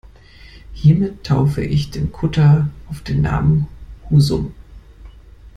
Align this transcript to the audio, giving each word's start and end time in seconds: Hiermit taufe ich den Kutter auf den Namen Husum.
Hiermit 0.73 1.23
taufe 1.27 1.61
ich 1.63 1.91
den 1.91 2.11
Kutter 2.11 2.67
auf 2.89 3.01
den 3.03 3.21
Namen 3.21 3.67
Husum. 4.09 4.55